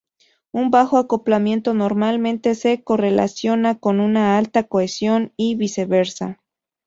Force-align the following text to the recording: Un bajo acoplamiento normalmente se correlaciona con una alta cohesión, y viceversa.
Un 0.51 0.71
bajo 0.71 0.97
acoplamiento 0.97 1.75
normalmente 1.75 2.55
se 2.55 2.83
correlaciona 2.83 3.77
con 3.77 3.99
una 3.99 4.39
alta 4.39 4.63
cohesión, 4.63 5.31
y 5.37 5.53
viceversa. 5.53 6.39